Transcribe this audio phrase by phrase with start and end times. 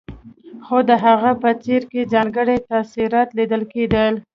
[0.65, 4.13] خو د هغه په څېره کې ځانګړي تاثرات ليدل کېدل.